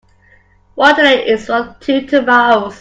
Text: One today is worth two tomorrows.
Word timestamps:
One 0.73 0.95
today 0.95 1.27
is 1.27 1.47
worth 1.47 1.79
two 1.79 2.07
tomorrows. 2.07 2.69